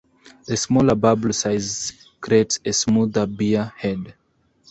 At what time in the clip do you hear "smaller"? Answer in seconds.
0.57-0.95